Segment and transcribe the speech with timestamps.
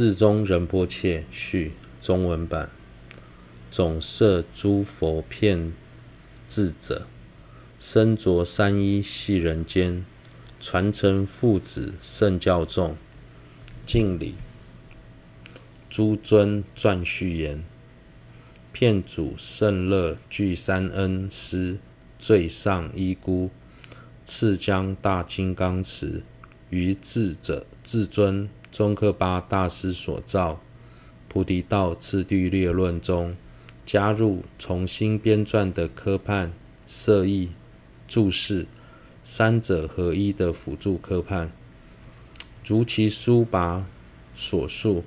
[0.00, 2.70] 日宗仁波切序中文版。
[3.68, 5.72] 总摄诸佛遍
[6.46, 7.08] 智者，
[7.80, 10.04] 身着三衣系人间，
[10.60, 12.96] 传承父子圣教众。
[13.84, 14.36] 敬礼。
[15.90, 17.64] 诸尊撰序言：
[18.70, 21.78] 遍主圣乐具三恩师
[22.20, 23.50] 最上依怙，
[24.24, 26.22] 赐将大金刚持
[26.70, 28.48] 于智者至尊
[28.78, 30.52] 宗喀巴大师所造
[31.26, 33.36] 《菩提道次第略论》中。
[33.84, 36.52] 加入重新编撰的科判、
[36.86, 37.48] 摄译、
[38.06, 38.68] 注释
[39.24, 41.50] 三者合一的辅助科判，
[42.64, 43.82] 如其书跋
[44.32, 45.02] 所述，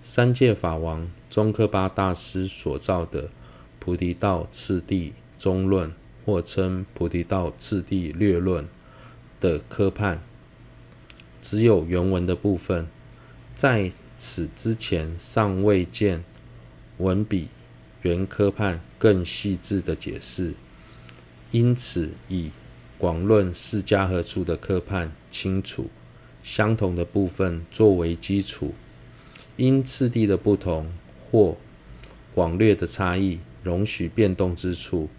[0.00, 3.24] 三界法王宗喀巴大师所造的
[3.80, 5.88] 《菩提道次第中论》
[6.24, 8.64] 或称《菩提道次第略论》
[9.40, 10.22] 的科判，
[11.40, 12.86] 只有原文的部分，
[13.54, 16.24] 在此之前尚未见
[16.98, 17.48] 文比。
[18.02, 20.54] 原科判更细致的解释，
[21.50, 22.50] 因此以
[22.96, 25.90] 广论释迦合处的科判清楚
[26.42, 28.72] 相同的部分作为基础，
[29.58, 30.90] 因次第的不同
[31.30, 31.58] 或
[32.34, 35.10] 广略的差异，容许变动之处，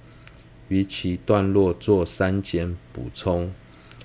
[0.67, 3.53] 于其段落做删减补充。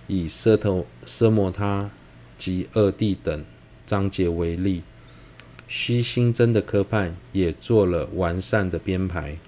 [0.06, 1.90] 以奢头奢摩他
[2.36, 3.44] 及二谛等
[3.84, 4.82] 章节为例。
[5.68, 9.38] 须新增的科判也做了完善的编排。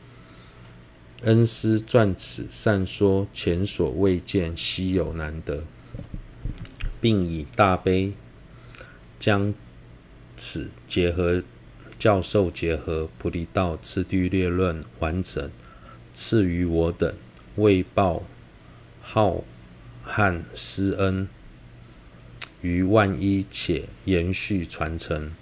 [1.22, 5.62] 恩师撰此善说，前所未见，稀有难得，
[7.00, 8.12] 并以大悲
[9.18, 9.54] 将
[10.36, 11.42] 此结合
[11.98, 15.50] 教授结合《菩提道次第略论》完整
[16.14, 17.12] 赐予我等，
[17.56, 18.24] 为报
[19.00, 19.44] 浩
[20.06, 21.28] 瀚师恩，
[22.62, 25.32] 于万一且延续传承。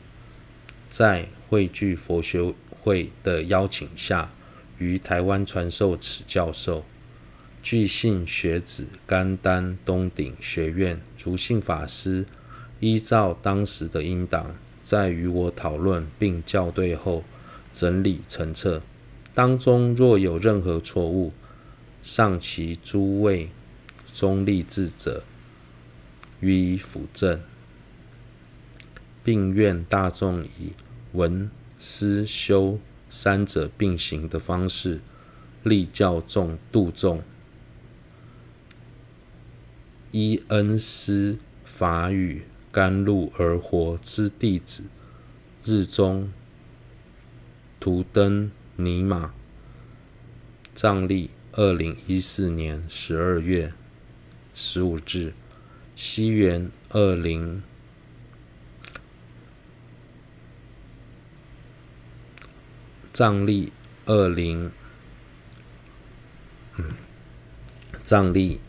[0.89, 4.31] 在汇聚佛学会的邀请下，
[4.79, 6.85] 于台湾传授此教授。
[7.63, 12.25] 据信学子甘丹东顶学院如信法师
[12.79, 14.55] 依照当时的音档，
[14.85, 17.25] 在与我讨论并校对后，
[17.73, 18.83] 整理成册。
[19.35, 21.33] 当中若有任何错误，
[22.05, 23.51] 尚期诸位
[24.15, 25.25] 中立智者
[26.47, 27.41] 予以辅正，
[29.25, 30.73] 并愿大众以。
[31.13, 35.01] 闻思修三者并行的方式，
[35.63, 37.23] 力教众度众，
[40.11, 44.85] 依恩师法语甘露而活之弟子，
[45.65, 46.31] 日中
[47.81, 49.33] 图登尼玛，
[50.75, 53.73] 藏历二零一四年十二月
[54.55, 55.33] 十五日，
[55.97, 57.63] 西元二零。
[63.13, 63.73] 藏历
[64.05, 64.71] 二零，
[66.77, 66.85] 嗯，
[68.05, 68.61] 藏历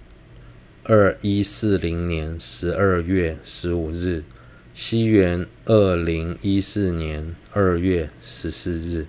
[0.86, 4.24] 二一四零年十二月十五日，
[4.74, 9.06] 西元二零一四年二月十四日。